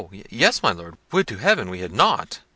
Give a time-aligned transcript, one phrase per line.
[0.31, 2.39] yes, my Lord; would to Heaven we had not!"